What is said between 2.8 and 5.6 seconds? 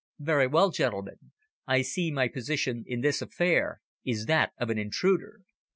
in this affair is that of an intruder."